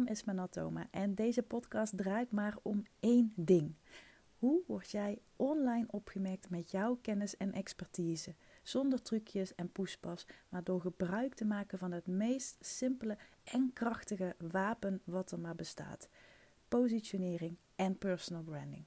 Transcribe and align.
naam 0.00 0.08
is 0.08 0.24
Manatoma 0.24 0.86
en 0.90 1.14
deze 1.14 1.42
podcast 1.42 1.96
draait 1.96 2.32
maar 2.32 2.56
om 2.62 2.82
één 3.00 3.32
ding. 3.36 3.74
Hoe 4.38 4.62
word 4.66 4.90
jij 4.90 5.18
online 5.36 5.86
opgemerkt 5.90 6.50
met 6.50 6.70
jouw 6.70 6.98
kennis 7.02 7.36
en 7.36 7.52
expertise? 7.52 8.34
Zonder 8.62 9.02
trucjes 9.02 9.54
en 9.54 9.72
poespas, 9.72 10.26
maar 10.48 10.64
door 10.64 10.80
gebruik 10.80 11.34
te 11.34 11.44
maken 11.44 11.78
van 11.78 11.92
het 11.92 12.06
meest 12.06 12.56
simpele 12.60 13.18
en 13.44 13.70
krachtige 13.72 14.34
wapen 14.38 15.00
wat 15.04 15.32
er 15.32 15.40
maar 15.40 15.54
bestaat: 15.54 16.08
positionering 16.68 17.58
en 17.76 17.98
personal 17.98 18.42
branding. 18.42 18.84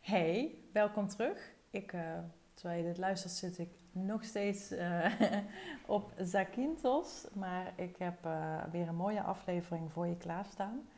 Hey, 0.00 0.58
welkom 0.72 1.08
terug. 1.08 1.54
Ik, 1.70 1.92
uh, 1.92 2.18
terwijl 2.56 2.80
je 2.80 2.86
dit 2.86 2.98
luistert, 2.98 3.32
zit 3.32 3.58
ik 3.58 3.70
nog 3.92 4.24
steeds 4.24 4.72
uh, 4.72 5.20
op 5.86 6.12
Zakynthos. 6.18 7.26
Maar 7.34 7.72
ik 7.76 7.96
heb 7.96 8.26
uh, 8.26 8.64
weer 8.70 8.88
een 8.88 8.96
mooie 8.96 9.22
aflevering 9.22 9.92
voor 9.92 10.06
je 10.06 10.16
klaarstaan. 10.16 10.88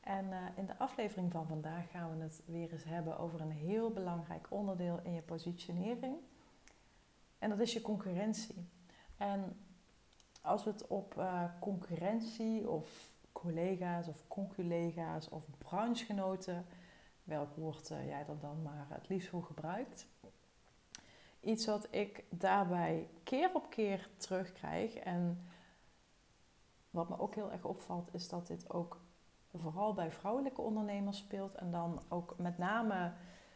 En 0.00 0.24
uh, 0.24 0.36
in 0.56 0.66
de 0.66 0.78
aflevering 0.78 1.32
van 1.32 1.46
vandaag 1.46 1.90
gaan 1.90 2.16
we 2.16 2.22
het 2.22 2.42
weer 2.46 2.72
eens 2.72 2.84
hebben 2.84 3.18
over 3.18 3.40
een 3.40 3.50
heel 3.50 3.90
belangrijk 3.90 4.46
onderdeel 4.48 5.00
in 5.02 5.12
je 5.12 5.22
positionering. 5.22 6.16
En 7.38 7.50
dat 7.50 7.58
is 7.58 7.72
je 7.72 7.82
concurrentie. 7.82 8.68
En 9.16 9.56
als 10.42 10.64
we 10.64 10.70
het 10.70 10.86
op 10.86 11.26
concurrentie 11.60 12.68
of 12.68 13.14
collega's 13.32 14.08
of 14.08 14.28
conculega's 14.28 15.28
of 15.28 15.44
branchegenoten, 15.58 16.66
welk 17.24 17.56
woord 17.56 17.88
jij 17.88 18.24
er 18.28 18.38
dan 18.40 18.62
maar 18.62 18.86
het 18.88 19.08
liefst 19.08 19.28
voor 19.28 19.44
gebruikt, 19.44 20.06
iets 21.40 21.66
wat 21.66 21.86
ik 21.90 22.24
daarbij 22.28 23.08
keer 23.22 23.50
op 23.52 23.70
keer 23.70 24.08
terugkrijg. 24.16 24.94
En 24.94 25.46
wat 26.90 27.08
me 27.08 27.18
ook 27.18 27.34
heel 27.34 27.52
erg 27.52 27.64
opvalt, 27.64 28.14
is 28.14 28.28
dat 28.28 28.46
dit 28.46 28.70
ook 28.70 29.00
vooral 29.54 29.94
bij 29.94 30.10
vrouwelijke 30.10 30.60
ondernemers 30.60 31.18
speelt. 31.18 31.54
En 31.54 31.70
dan 31.70 32.02
ook 32.08 32.34
met 32.38 32.58
name 32.58 33.12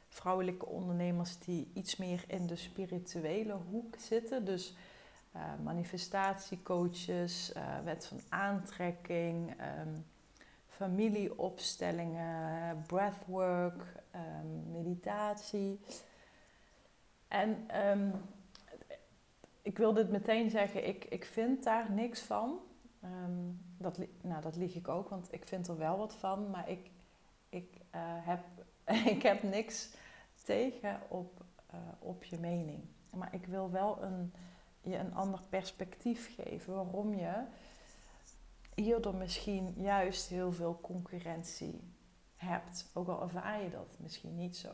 vrouwelijke 0.08 0.66
ondernemers 0.66 1.38
die 1.38 1.70
iets 1.74 1.96
meer 1.96 2.24
in 2.26 2.46
de 2.46 2.56
spirituele 2.56 3.56
hoek 3.70 3.94
zitten. 3.98 4.44
Dus 4.44 4.74
uh, 5.36 5.42
manifestatiecoaches, 5.62 7.52
uh, 7.56 7.62
wet 7.84 8.06
van 8.06 8.20
aantrekking, 8.28 9.50
um, 9.50 10.04
familieopstellingen, 10.66 12.82
breathwork, 12.86 13.82
um, 14.14 14.72
meditatie. 14.72 15.80
En 17.30 17.78
um, 17.88 18.12
ik 19.62 19.78
wil 19.78 19.92
dit 19.92 20.10
meteen 20.10 20.50
zeggen, 20.50 20.88
ik, 20.88 21.04
ik 21.04 21.24
vind 21.24 21.64
daar 21.64 21.90
niks 21.92 22.20
van. 22.20 22.58
Um, 23.04 23.60
dat, 23.78 24.00
nou, 24.22 24.42
dat 24.42 24.56
lieg 24.56 24.74
ik 24.74 24.88
ook, 24.88 25.08
want 25.08 25.32
ik 25.32 25.46
vind 25.46 25.68
er 25.68 25.78
wel 25.78 25.98
wat 25.98 26.14
van. 26.14 26.50
Maar 26.50 26.68
ik, 26.68 26.90
ik, 27.48 27.74
uh, 27.94 28.00
heb, 28.02 28.40
ik 29.14 29.22
heb 29.22 29.42
niks 29.42 29.94
tegen 30.44 31.00
op, 31.08 31.44
uh, 31.74 31.78
op 31.98 32.24
je 32.24 32.38
mening. 32.38 32.84
Maar 33.14 33.34
ik 33.34 33.46
wil 33.46 33.70
wel 33.70 34.02
een, 34.02 34.32
je 34.80 34.96
een 34.96 35.14
ander 35.14 35.42
perspectief 35.48 36.34
geven 36.34 36.74
waarom 36.74 37.14
je 37.14 37.44
hierdoor 38.74 39.14
misschien 39.14 39.74
juist 39.76 40.28
heel 40.28 40.52
veel 40.52 40.78
concurrentie 40.80 41.80
hebt. 42.36 42.90
Ook 42.92 43.08
al 43.08 43.22
ervaar 43.22 43.62
je 43.62 43.70
dat 43.70 43.96
misschien 43.98 44.36
niet 44.36 44.56
zo. 44.56 44.70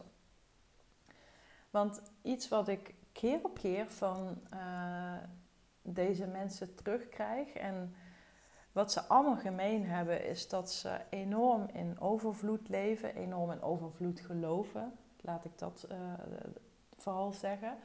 Want 1.76 2.02
iets 2.22 2.48
wat 2.48 2.68
ik 2.68 2.94
keer 3.12 3.38
op 3.42 3.58
keer 3.58 3.90
van 3.90 4.38
uh, 4.54 5.12
deze 5.82 6.26
mensen 6.26 6.74
terugkrijg 6.74 7.52
en 7.52 7.94
wat 8.72 8.92
ze 8.92 9.02
allemaal 9.02 9.36
gemeen 9.36 9.86
hebben, 9.86 10.26
is 10.26 10.48
dat 10.48 10.72
ze 10.72 11.00
enorm 11.10 11.68
in 11.72 12.00
overvloed 12.00 12.68
leven, 12.68 13.14
enorm 13.14 13.50
in 13.50 13.62
overvloed 13.62 14.20
geloven. 14.20 14.92
Laat 15.20 15.44
ik 15.44 15.58
dat 15.58 15.88
uh, 15.90 15.96
vooral 16.96 17.32
zeggen. 17.32 17.76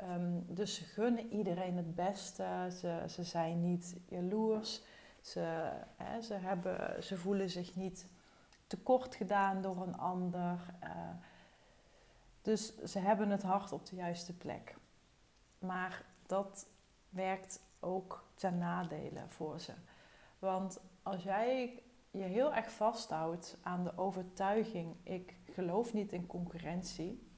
Um, 0.00 0.44
dus 0.48 0.74
ze 0.74 0.84
gunnen 0.84 1.32
iedereen 1.32 1.76
het 1.76 1.94
beste. 1.94 2.68
Ze, 2.80 3.04
ze 3.08 3.24
zijn 3.24 3.60
niet 3.60 3.96
jaloers. 4.08 4.82
Ze, 5.20 5.70
hè, 5.96 6.22
ze, 6.22 6.34
hebben, 6.34 7.02
ze 7.02 7.16
voelen 7.16 7.50
zich 7.50 7.76
niet 7.76 8.06
tekort 8.66 9.14
gedaan 9.14 9.62
door 9.62 9.82
een 9.82 9.98
ander. 9.98 10.58
Uh, 10.82 10.90
dus 12.44 12.76
ze 12.78 12.98
hebben 12.98 13.30
het 13.30 13.42
hart 13.42 13.72
op 13.72 13.86
de 13.86 13.96
juiste 13.96 14.36
plek. 14.36 14.76
Maar 15.58 16.04
dat 16.26 16.66
werkt 17.08 17.62
ook 17.80 18.24
ten 18.34 18.58
nadele 18.58 19.24
voor 19.28 19.60
ze. 19.60 19.72
Want 20.38 20.80
als 21.02 21.22
jij 21.22 21.82
je 22.10 22.22
heel 22.22 22.54
erg 22.54 22.70
vasthoudt 22.70 23.56
aan 23.62 23.84
de 23.84 23.98
overtuiging: 23.98 24.96
ik 25.02 25.36
geloof 25.52 25.92
niet 25.92 26.12
in 26.12 26.26
concurrentie, 26.26 27.28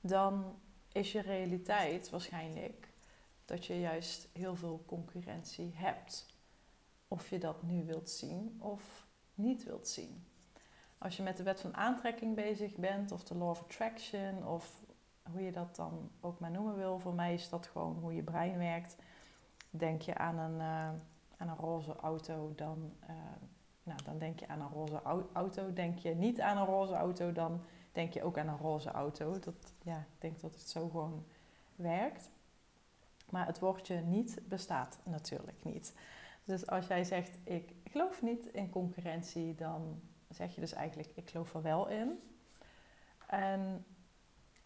dan 0.00 0.58
is 0.92 1.12
je 1.12 1.20
realiteit 1.20 2.10
waarschijnlijk 2.10 2.92
dat 3.44 3.66
je 3.66 3.80
juist 3.80 4.28
heel 4.32 4.56
veel 4.56 4.82
concurrentie 4.86 5.72
hebt. 5.74 6.26
Of 7.08 7.30
je 7.30 7.38
dat 7.38 7.62
nu 7.62 7.84
wilt 7.84 8.10
zien 8.10 8.56
of 8.58 9.06
niet 9.34 9.64
wilt 9.64 9.88
zien 9.88 10.26
als 10.98 11.16
je 11.16 11.22
met 11.22 11.36
de 11.36 11.42
wet 11.42 11.60
van 11.60 11.76
aantrekking 11.76 12.34
bezig 12.34 12.76
bent, 12.76 13.12
of 13.12 13.24
de 13.24 13.36
law 13.36 13.48
of 13.48 13.60
attraction, 13.60 14.46
of 14.46 14.82
hoe 15.30 15.42
je 15.42 15.52
dat 15.52 15.76
dan 15.76 16.10
ook 16.20 16.38
maar 16.38 16.50
noemen 16.50 16.76
wil, 16.76 16.98
voor 16.98 17.14
mij 17.14 17.34
is 17.34 17.48
dat 17.48 17.66
gewoon 17.66 17.98
hoe 18.00 18.14
je 18.14 18.22
brein 18.22 18.58
werkt. 18.58 18.96
Denk 19.70 20.02
je 20.02 20.14
aan 20.14 20.38
een, 20.38 20.54
uh, 20.54 20.88
aan 21.36 21.48
een 21.48 21.56
roze 21.56 21.96
auto, 21.96 22.52
dan, 22.56 22.92
uh, 23.02 23.08
nou, 23.82 24.02
dan 24.04 24.18
denk 24.18 24.40
je 24.40 24.48
aan 24.48 24.60
een 24.60 24.72
roze 24.72 25.00
auto. 25.32 25.72
Denk 25.72 25.98
je 25.98 26.14
niet 26.14 26.40
aan 26.40 26.56
een 26.56 26.64
roze 26.64 26.94
auto, 26.94 27.32
dan 27.32 27.60
denk 27.92 28.12
je 28.12 28.22
ook 28.22 28.38
aan 28.38 28.48
een 28.48 28.58
roze 28.58 28.90
auto. 28.90 29.38
Dat, 29.38 29.72
ja, 29.82 29.98
ik 29.98 30.20
denk 30.20 30.40
dat 30.40 30.54
het 30.54 30.68
zo 30.68 30.88
gewoon 30.88 31.24
werkt. 31.74 32.30
Maar 33.30 33.46
het 33.46 33.58
woordje 33.58 34.00
niet 34.00 34.38
bestaat 34.48 34.98
natuurlijk 35.02 35.64
niet. 35.64 35.94
Dus 36.44 36.66
als 36.66 36.86
jij 36.86 37.04
zegt, 37.04 37.38
ik 37.44 37.74
geloof 37.84 38.22
niet 38.22 38.46
in 38.46 38.70
concurrentie, 38.70 39.54
dan 39.54 40.00
zeg 40.36 40.54
je 40.54 40.60
dus 40.60 40.72
eigenlijk, 40.72 41.10
ik 41.14 41.30
geloof 41.30 41.54
er 41.54 41.62
wel 41.62 41.88
in. 41.88 42.20
En 43.26 43.84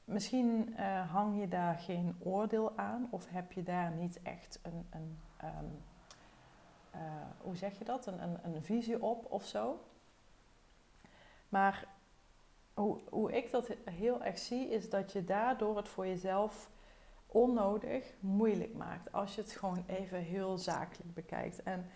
misschien 0.04 0.74
uh, 0.78 1.10
hang 1.10 1.40
je 1.40 1.48
daar 1.48 1.74
geen 1.74 2.16
oordeel 2.18 2.76
aan 2.76 3.08
of 3.10 3.28
heb 3.28 3.52
je 3.52 3.62
daar 3.62 3.90
niet 3.90 4.22
echt 4.22 4.58
een, 4.62 4.86
een 4.90 5.18
um, 5.44 5.82
uh, 6.94 7.00
hoe 7.40 7.56
zeg 7.56 7.78
je 7.78 7.84
dat, 7.84 8.06
een, 8.06 8.22
een, 8.22 8.38
een, 8.42 8.62
visie 8.62 9.02
op 9.02 9.32
of 9.32 9.44
zo. 9.44 9.84
Maar 11.48 11.86
hoe, 12.74 13.00
hoe 13.08 13.32
ik 13.32 13.50
dat 13.50 13.68
heel 13.84 14.24
erg 14.24 14.38
zie, 14.38 14.68
is 14.68 14.90
dat 14.90 15.12
je 15.12 15.24
daardoor 15.24 15.76
het 15.76 15.88
voor 15.88 16.06
jezelf 16.06 16.70
onnodig 17.26 18.12
moeilijk 18.20 18.74
maakt. 18.74 19.12
Als 19.12 19.34
je 19.34 19.40
het 19.40 19.52
gewoon 19.52 19.84
even 19.86 20.18
heel 20.18 20.58
zakelijk 20.58 21.14
bekijkt. 21.14 21.62
En 21.62 21.90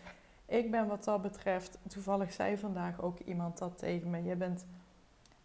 ik 0.54 0.70
ben 0.70 0.87
wat 0.87 1.04
dat 1.04 1.22
betreft, 1.22 1.78
toevallig 1.88 2.32
zei 2.32 2.56
vandaag 2.56 3.03
ook 3.03 3.19
iemand 3.19 3.59
dat 3.59 3.78
tegen 3.78 4.10
me. 4.10 4.22
Je 4.22 4.37
bent 4.37 4.66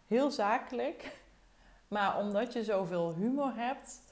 heel 0.06 0.30
zakelijk, 0.30 1.20
maar 1.88 2.18
omdat 2.18 2.52
je 2.52 2.64
zoveel 2.64 3.14
humor 3.14 3.54
hebt, 3.54 4.02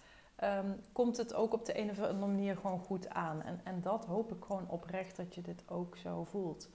um, 0.44 0.81
komt 0.92 1.16
het 1.16 1.34
ook 1.34 1.53
op 1.53 1.64
de 1.64 1.78
een 1.78 1.91
of 1.91 2.00
andere 2.00 2.32
manier 2.32 2.56
gewoon 2.56 2.81
goed 2.81 3.08
aan. 3.08 3.42
En, 3.42 3.60
en 3.64 3.81
dat 3.81 4.04
hoop 4.04 4.32
ik 4.32 4.44
gewoon 4.44 4.69
oprecht 4.69 5.16
dat 5.16 5.34
je 5.34 5.42
dit 5.42 5.62
ook 5.66 5.97
zo 5.97 6.25
voelt. 6.25 6.69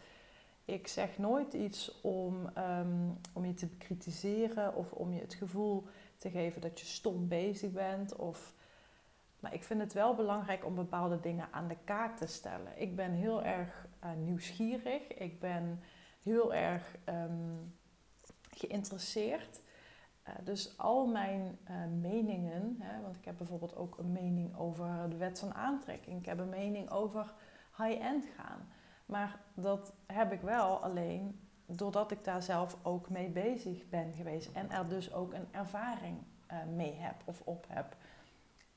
Ik 0.65 0.87
zeg 0.87 1.17
nooit 1.17 1.53
iets 1.53 2.01
om, 2.01 2.49
um, 2.57 3.19
om 3.33 3.45
je 3.45 3.53
te 3.53 3.65
bekritiseren 3.65 4.75
of 4.75 4.91
om 4.91 5.13
je 5.13 5.21
het 5.21 5.33
gevoel 5.33 5.87
te 6.17 6.29
geven 6.29 6.61
dat 6.61 6.79
je 6.79 6.85
stom 6.85 7.27
bezig 7.27 7.71
bent 7.71 8.15
of 8.15 8.53
maar 9.43 9.53
ik 9.53 9.63
vind 9.63 9.79
het 9.79 9.93
wel 9.93 10.15
belangrijk 10.15 10.65
om 10.65 10.75
bepaalde 10.75 11.19
dingen 11.19 11.47
aan 11.51 11.67
de 11.67 11.77
kaak 11.83 12.17
te 12.17 12.27
stellen. 12.27 12.81
Ik 12.81 12.95
ben 12.95 13.11
heel 13.11 13.43
erg 13.43 13.87
uh, 14.03 14.11
nieuwsgierig. 14.17 15.07
Ik 15.07 15.39
ben 15.39 15.79
heel 16.23 16.53
erg 16.53 16.95
um, 17.09 17.75
geïnteresseerd. 18.49 19.61
Uh, 20.27 20.33
dus 20.43 20.77
al 20.77 21.07
mijn 21.07 21.57
uh, 21.69 21.75
meningen, 22.01 22.75
hè, 22.79 23.01
want 23.01 23.15
ik 23.15 23.25
heb 23.25 23.37
bijvoorbeeld 23.37 23.75
ook 23.75 23.97
een 23.97 24.11
mening 24.11 24.57
over 24.57 25.09
de 25.09 25.17
wet 25.17 25.39
van 25.39 25.53
aantrekking. 25.53 26.19
Ik 26.19 26.25
heb 26.25 26.39
een 26.39 26.49
mening 26.49 26.89
over 26.89 27.33
high-end 27.77 28.25
gaan. 28.37 28.67
Maar 29.05 29.39
dat 29.53 29.93
heb 30.05 30.31
ik 30.31 30.41
wel 30.41 30.83
alleen 30.83 31.39
doordat 31.65 32.11
ik 32.11 32.23
daar 32.23 32.43
zelf 32.43 32.77
ook 32.81 33.09
mee 33.09 33.29
bezig 33.29 33.89
ben 33.89 34.13
geweest. 34.13 34.51
En 34.51 34.71
er 34.71 34.87
dus 34.87 35.13
ook 35.13 35.33
een 35.33 35.47
ervaring 35.51 36.17
mee 36.75 36.93
heb 36.93 37.15
of 37.25 37.41
op 37.41 37.65
heb 37.69 37.95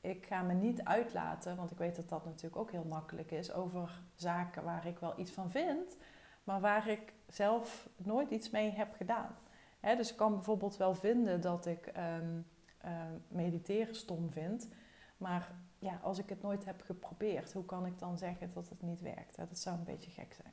ik 0.06 0.26
ga 0.26 0.43
me 0.43 0.55
niet 0.55 0.85
uitlaten, 0.85 1.56
want 1.56 1.70
ik 1.70 1.79
weet 1.79 1.97
dat 1.97 2.08
dat 2.08 2.25
natuurlijk 2.25 2.56
ook 2.56 2.70
heel 2.70 2.85
makkelijk 2.85 3.31
is, 3.31 3.53
over 3.53 4.03
zaken 4.14 4.64
waar 4.64 4.87
ik 4.87 4.99
wel 4.99 5.19
iets 5.19 5.31
van 5.31 5.50
vind, 5.50 5.97
maar 6.44 6.61
waar 6.61 6.88
ik 6.88 7.12
zelf 7.29 7.88
nooit 7.97 8.31
iets 8.31 8.50
mee 8.50 8.70
heb 8.70 8.94
gedaan. 8.94 9.37
dus 9.81 10.11
ik 10.11 10.17
kan 10.17 10.32
bijvoorbeeld 10.35 10.76
wel 10.76 10.94
vinden 10.94 11.41
dat 11.41 11.67
ik 11.67 11.93
um, 11.97 12.47
mediteren 13.29 13.94
stom 13.94 14.31
vind, 14.31 14.69
maar 15.17 15.55
ja, 15.79 15.99
als 16.03 16.19
ik 16.19 16.29
het 16.29 16.43
nooit 16.43 16.64
heb 16.64 16.82
geprobeerd, 16.82 17.52
hoe 17.52 17.64
kan 17.64 17.87
ik 17.87 17.99
dan 17.99 18.19
zeggen 18.19 18.52
dat 18.52 18.69
het 18.69 18.82
niet 18.82 19.00
werkt? 19.00 19.37
Dat 19.37 19.59
zou 19.59 19.79
een 19.79 19.85
beetje 19.85 20.11
gek 20.11 20.35
zijn. 20.35 20.52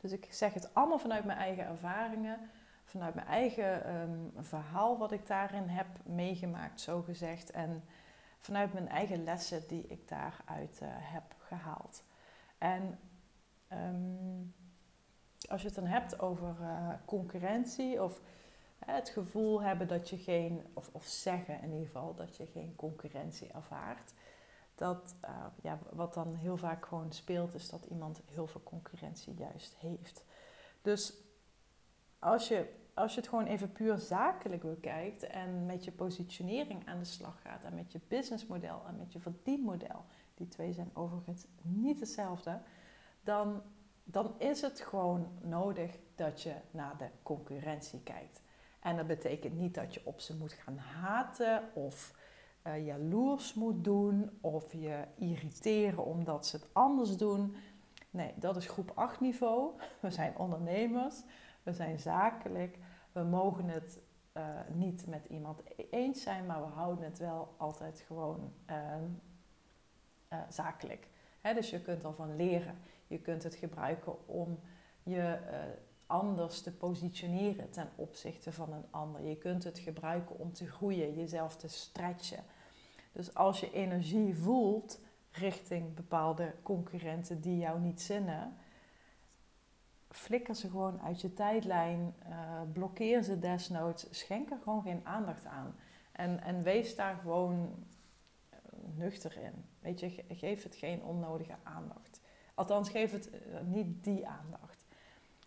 Dus 0.00 0.12
ik 0.12 0.26
zeg 0.30 0.54
het 0.54 0.74
allemaal 0.74 0.98
vanuit 0.98 1.24
mijn 1.24 1.38
eigen 1.38 1.64
ervaringen, 1.64 2.38
vanuit 2.84 3.14
mijn 3.14 3.26
eigen 3.26 3.84
ehm, 3.84 4.44
verhaal 4.44 4.98
wat 4.98 5.12
ik 5.12 5.26
daarin 5.26 5.68
heb 5.68 5.86
meegemaakt, 6.02 6.80
zo 6.80 7.02
gezegd. 7.02 7.50
En 7.50 7.82
vanuit 8.44 8.72
mijn 8.72 8.88
eigen 8.88 9.24
lessen 9.24 9.68
die 9.68 9.86
ik 9.86 10.08
daaruit 10.08 10.80
uh, 10.82 10.88
heb 10.90 11.34
gehaald. 11.38 12.04
En 12.58 12.98
ehm, 13.68 14.42
als 15.48 15.60
je 15.60 15.66
het 15.66 15.76
dan 15.76 15.86
hebt 15.86 16.20
over 16.20 16.56
uh, 16.60 16.88
concurrentie 17.04 18.02
of 18.02 18.20
het 18.78 19.08
gevoel 19.08 19.62
hebben 19.62 19.88
dat 19.88 20.10
je 20.10 20.16
geen, 20.16 20.66
of, 20.72 20.88
of 20.92 21.04
zeggen 21.04 21.62
in 21.62 21.70
ieder 21.72 21.86
geval, 21.86 22.14
dat 22.14 22.36
je 22.36 22.46
geen 22.46 22.76
concurrentie 22.76 23.52
ervaart. 23.52 24.12
Dat, 24.74 25.14
uh, 25.24 25.46
ja, 25.62 25.78
wat 25.90 26.14
dan 26.14 26.34
heel 26.34 26.56
vaak 26.56 26.86
gewoon 26.86 27.12
speelt, 27.12 27.54
is 27.54 27.68
dat 27.68 27.84
iemand 27.84 28.20
heel 28.30 28.46
veel 28.46 28.62
concurrentie 28.62 29.34
juist 29.34 29.74
heeft. 29.74 30.24
Dus 30.82 31.14
als 32.18 32.48
je, 32.48 32.74
als 32.94 33.14
je 33.14 33.20
het 33.20 33.28
gewoon 33.28 33.46
even 33.46 33.72
puur 33.72 33.98
zakelijk 33.98 34.62
bekijkt 34.62 35.26
en 35.26 35.66
met 35.66 35.84
je 35.84 35.92
positionering 35.92 36.86
aan 36.88 36.98
de 36.98 37.04
slag 37.04 37.40
gaat 37.42 37.64
en 37.64 37.74
met 37.74 37.92
je 37.92 38.00
businessmodel 38.08 38.82
en 38.86 38.96
met 38.96 39.12
je 39.12 39.20
verdienmodel, 39.20 40.04
die 40.34 40.48
twee 40.48 40.72
zijn 40.72 40.90
overigens 40.92 41.46
niet 41.62 42.00
hetzelfde, 42.00 42.60
dan, 43.22 43.62
dan 44.04 44.34
is 44.38 44.60
het 44.60 44.80
gewoon 44.80 45.28
nodig 45.42 45.98
dat 46.14 46.42
je 46.42 46.54
naar 46.70 46.96
de 46.98 47.08
concurrentie 47.22 48.00
kijkt. 48.02 48.42
En 48.80 48.96
dat 48.96 49.06
betekent 49.06 49.56
niet 49.56 49.74
dat 49.74 49.94
je 49.94 50.00
op 50.04 50.20
ze 50.20 50.36
moet 50.36 50.52
gaan 50.52 50.76
haten 50.76 51.62
of 51.74 52.14
uh, 52.66 52.86
jaloers 52.86 53.54
moet 53.54 53.84
doen 53.84 54.38
of 54.40 54.72
je 54.72 55.04
irriteren 55.14 56.04
omdat 56.04 56.46
ze 56.46 56.56
het 56.56 56.66
anders 56.72 57.16
doen. 57.16 57.56
Nee, 58.10 58.32
dat 58.36 58.56
is 58.56 58.66
groep 58.66 58.92
8 58.94 59.20
niveau. 59.20 59.70
We 60.00 60.10
zijn 60.10 60.38
ondernemers, 60.38 61.22
we 61.64 61.72
zijn 61.72 61.98
zakelijk. 61.98 62.78
We 63.12 63.22
mogen 63.22 63.68
het 63.68 63.98
uh, 64.36 64.42
niet 64.72 65.06
met 65.06 65.24
iemand 65.24 65.62
eens 65.90 66.22
zijn, 66.22 66.46
maar 66.46 66.60
we 66.60 66.72
houden 66.72 67.04
het 67.04 67.18
wel 67.18 67.54
altijd 67.56 68.04
gewoon 68.06 68.52
uh, 68.70 68.76
zakelijk. 70.48 71.08
Hè, 71.40 71.54
dus 71.54 71.70
je 71.70 71.80
kunt 71.80 72.04
ervan 72.04 72.36
leren. 72.36 72.78
Je 73.06 73.18
kunt 73.18 73.42
het 73.42 73.54
gebruiken 73.54 74.28
om 74.28 74.58
je 75.02 75.38
anders 76.06 76.60
te 76.60 76.72
positioneren 76.72 77.70
ten 77.70 77.88
opzichte 77.96 78.52
van 78.52 78.72
een 78.72 78.86
ander. 78.90 79.22
Je 79.22 79.36
kunt 79.36 79.64
het 79.64 79.78
gebruiken 79.78 80.38
om 80.38 80.52
te 80.52 80.66
groeien, 80.66 81.14
jezelf 81.14 81.56
te 81.56 81.68
stretchen. 81.68 82.44
Dus 83.12 83.34
als 83.34 83.60
je 83.60 83.72
energie 83.72 84.36
voelt 84.36 85.00
richting 85.30 85.94
bepaalde 85.94 86.54
concurrenten 86.62 87.40
die 87.40 87.58
jou 87.58 87.80
niet 87.80 88.00
zinnen, 88.00 88.56
flikker 90.16 90.54
ze 90.54 90.70
gewoon 90.70 91.00
uit 91.00 91.20
je 91.20 91.32
tijdlijn, 91.32 92.14
uh, 92.28 92.60
blokkeer 92.72 93.22
ze 93.22 93.38
desnoods, 93.38 94.06
schenk 94.10 94.50
er 94.50 94.58
gewoon 94.62 94.82
geen 94.82 95.00
aandacht 95.04 95.46
aan. 95.46 95.76
En, 96.12 96.42
en 96.42 96.62
wees 96.62 96.96
daar 96.96 97.16
gewoon 97.16 97.86
eh, 98.48 98.58
nuchter 98.94 99.38
in. 99.38 99.64
Weet 99.80 100.00
je, 100.00 100.24
geef 100.28 100.62
het 100.62 100.74
geen 100.76 101.02
onnodige 101.02 101.56
aandacht. 101.62 102.20
Althans, 102.54 102.90
geef 102.90 103.12
het 103.12 103.30
eh, 103.30 103.60
niet 103.64 104.04
die 104.04 104.26
aandacht. 104.26 104.86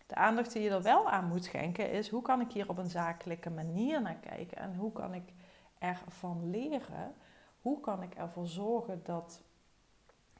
De 0.06 0.14
aandacht 0.14 0.52
die 0.52 0.62
je 0.62 0.70
er 0.70 0.82
wel 0.82 1.10
aan 1.10 1.28
moet 1.28 1.44
schenken 1.44 1.90
is 1.90 2.08
hoe 2.08 2.22
kan 2.22 2.40
ik 2.40 2.52
hier 2.52 2.68
op 2.68 2.78
een 2.78 2.90
zakelijke 2.90 3.50
manier 3.50 4.02
naar 4.02 4.18
kijken 4.20 4.56
en 4.56 4.74
hoe 4.74 4.92
kan 4.92 5.14
ik 5.14 5.32
ervan 5.78 6.50
leren? 6.50 7.14
Hoe 7.60 7.80
kan 7.80 8.02
ik 8.02 8.14
ervoor 8.14 8.46
zorgen 8.46 9.00
dat, 9.04 9.42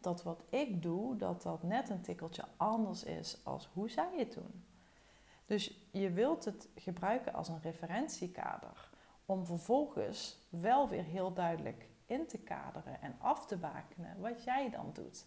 dat 0.00 0.22
wat 0.22 0.42
ik 0.48 0.82
doe, 0.82 1.16
dat 1.16 1.42
dat 1.42 1.62
net 1.62 1.88
een 1.88 2.00
tikkeltje 2.00 2.44
anders 2.56 3.04
is 3.04 3.40
als 3.44 3.68
hoe 3.72 3.90
zij 3.90 4.12
het 4.16 4.32
doen? 4.32 4.64
Dus 5.46 5.88
je 5.92 6.10
wilt 6.10 6.44
het 6.44 6.68
gebruiken 6.74 7.34
als 7.34 7.48
een 7.48 7.60
referentiekader 7.62 8.90
om 9.26 9.46
vervolgens 9.46 10.38
wel 10.48 10.88
weer 10.88 11.04
heel 11.04 11.32
duidelijk 11.32 11.88
in 12.06 12.26
te 12.26 12.38
kaderen 12.38 13.02
en 13.02 13.16
af 13.18 13.46
te 13.46 13.56
bakenen 13.56 14.20
wat 14.20 14.44
jij 14.44 14.70
dan 14.70 14.90
doet 14.92 15.26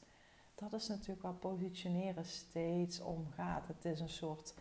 dat 0.70 0.74
is 0.74 0.88
natuurlijk 0.88 1.22
waar 1.22 1.34
positioneren 1.34 2.26
steeds 2.26 3.00
om 3.00 3.28
gaat. 3.36 3.68
Het 3.68 3.86
is 3.86 4.00
een 4.00 4.10
soort 4.10 4.54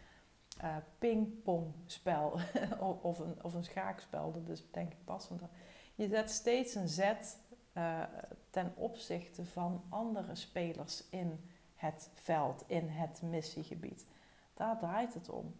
uh, 0.62 0.76
pingpongspel 0.98 2.40
of, 3.02 3.18
een, 3.18 3.44
of 3.44 3.54
een 3.54 3.64
schaakspel, 3.64 4.32
dat 4.32 4.48
is 4.48 4.64
denk 4.70 4.92
ik 4.92 5.04
passender. 5.04 5.48
Je 5.94 6.08
zet 6.08 6.30
steeds 6.30 6.74
een 6.74 6.88
zet 6.88 7.38
uh, 7.80 8.02
ten 8.50 8.72
opzichte 8.76 9.44
van 9.44 9.82
andere 9.88 10.34
spelers 10.34 11.08
in 11.10 11.44
het 11.74 12.10
veld, 12.14 12.64
in 12.66 12.88
het 12.88 13.22
missiegebied. 13.22 14.06
Daar 14.54 14.78
draait 14.78 15.14
het 15.14 15.28
om. 15.28 15.54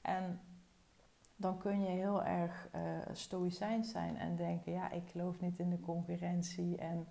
En 0.00 0.40
dan 1.36 1.58
kun 1.58 1.80
je 1.80 1.90
heel 1.90 2.22
erg 2.22 2.68
uh, 2.74 2.98
stoïcijns 3.12 3.90
zijn 3.90 4.16
en 4.16 4.36
denken, 4.36 4.72
ja, 4.72 4.90
ik 4.90 5.08
geloof 5.08 5.40
niet 5.40 5.58
in 5.58 5.70
de 5.70 5.80
concurrentie 5.80 6.76
en 6.76 7.08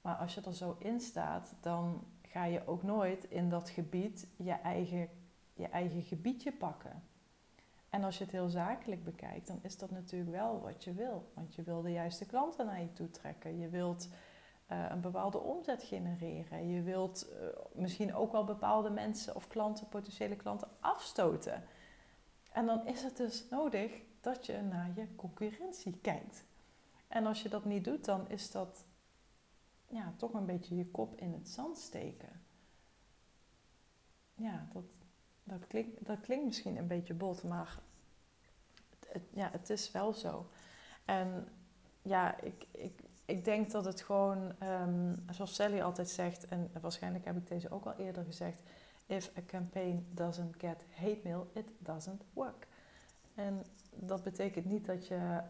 maar 0.00 0.14
als 0.14 0.34
je 0.34 0.40
er 0.40 0.54
zo 0.54 0.76
in 0.78 1.00
staat, 1.00 1.54
dan 1.60 2.04
ga 2.22 2.44
je 2.44 2.66
ook 2.66 2.82
nooit 2.82 3.24
in 3.24 3.48
dat 3.48 3.70
gebied 3.70 4.26
je 4.36 4.52
eigen, 4.52 5.08
je 5.54 5.68
eigen 5.68 6.02
gebiedje 6.02 6.52
pakken. 6.52 7.02
En 7.90 8.04
als 8.04 8.18
je 8.18 8.24
het 8.24 8.32
heel 8.32 8.48
zakelijk 8.48 9.04
bekijkt, 9.04 9.46
dan 9.46 9.58
is 9.62 9.78
dat 9.78 9.90
natuurlijk 9.90 10.30
wel 10.30 10.60
wat 10.60 10.84
je 10.84 10.92
wil. 10.92 11.30
Want 11.34 11.54
je 11.54 11.62
wil 11.62 11.82
de 11.82 11.92
juiste 11.92 12.26
klanten 12.26 12.66
naar 12.66 12.80
je 12.80 12.92
toe 12.92 13.10
trekken. 13.10 13.58
Je 13.58 13.68
wilt 13.68 14.08
uh, 14.72 14.86
een 14.90 15.00
bepaalde 15.00 15.38
omzet 15.38 15.82
genereren. 15.82 16.68
Je 16.68 16.82
wilt 16.82 17.28
uh, 17.30 17.46
misschien 17.72 18.14
ook 18.14 18.32
wel 18.32 18.44
bepaalde 18.44 18.90
mensen 18.90 19.36
of 19.36 19.46
klanten, 19.46 19.88
potentiële 19.88 20.36
klanten 20.36 20.68
afstoten. 20.80 21.64
En 22.52 22.66
dan 22.66 22.86
is 22.86 23.02
het 23.02 23.16
dus 23.16 23.48
nodig 23.48 24.02
dat 24.20 24.46
je 24.46 24.60
naar 24.60 24.90
je 24.94 25.14
concurrentie 25.16 25.98
kijkt. 25.98 26.44
En 27.08 27.26
als 27.26 27.42
je 27.42 27.48
dat 27.48 27.64
niet 27.64 27.84
doet, 27.84 28.04
dan 28.04 28.28
is 28.28 28.50
dat 28.50 28.84
ja, 29.86 30.14
toch 30.16 30.32
een 30.32 30.46
beetje 30.46 30.76
je 30.76 30.86
kop 30.86 31.20
in 31.20 31.32
het 31.32 31.48
zand 31.48 31.78
steken. 31.78 32.42
Ja, 34.34 34.68
dat, 34.72 34.84
dat, 35.44 35.66
klinkt, 35.66 36.06
dat 36.06 36.20
klinkt 36.20 36.44
misschien 36.44 36.76
een 36.76 36.86
beetje 36.86 37.14
bot, 37.14 37.42
maar 37.42 37.78
ja, 39.40 39.48
het 39.52 39.70
is 39.70 39.90
wel 39.90 40.12
zo. 40.12 40.46
En 41.04 41.48
ja, 42.02 42.40
ik, 42.40 42.66
ik, 42.70 43.00
ik 43.24 43.44
denk 43.44 43.70
dat 43.70 43.84
het 43.84 44.00
gewoon, 44.00 44.52
um, 44.62 45.24
zoals 45.30 45.54
Sally 45.54 45.80
altijd 45.80 46.08
zegt, 46.08 46.48
en 46.48 46.70
waarschijnlijk 46.80 47.24
heb 47.24 47.36
ik 47.36 47.48
deze 47.48 47.70
ook 47.70 47.84
al 47.84 47.94
eerder 47.98 48.24
gezegd: 48.24 48.62
If 49.06 49.30
a 49.38 49.40
campaign 49.46 50.06
doesn't 50.10 50.54
get 50.58 50.84
hate 50.94 51.20
mail, 51.24 51.50
it 51.52 51.70
doesn't 51.78 52.24
work. 52.32 52.66
En 53.34 53.64
dat 53.94 54.22
betekent 54.22 54.64
niet 54.64 54.86
dat 54.86 55.06
je 55.06 55.40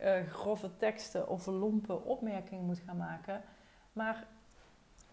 uh, 0.00 0.32
grove 0.40 0.76
teksten 0.76 1.28
of 1.28 1.46
lompe 1.46 2.02
opmerkingen 2.02 2.64
moet 2.64 2.82
gaan 2.86 2.96
maken. 2.96 3.42
Maar 3.92 4.26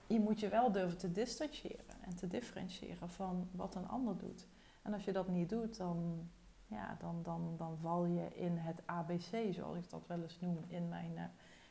je 0.07 0.19
moet 0.19 0.39
je 0.39 0.49
wel 0.49 0.71
durven 0.71 0.97
te 0.97 1.11
distancieren 1.11 1.85
en 2.01 2.15
te 2.15 2.27
differentiëren 2.27 3.09
van 3.09 3.49
wat 3.51 3.75
een 3.75 3.87
ander 3.87 4.17
doet. 4.17 4.47
En 4.81 4.93
als 4.93 5.03
je 5.03 5.11
dat 5.11 5.27
niet 5.27 5.49
doet, 5.49 5.77
dan, 5.77 6.29
ja, 6.73 6.97
dan, 6.99 7.23
dan, 7.23 7.55
dan 7.57 7.77
val 7.77 8.05
je 8.05 8.35
in 8.35 8.57
het 8.57 8.81
ABC, 8.85 9.53
zoals 9.53 9.77
ik 9.77 9.89
dat 9.89 10.07
wel 10.07 10.21
eens 10.21 10.39
noem 10.39 10.63
in 10.67 10.89
mijn 10.89 11.11
uh, 11.15 11.23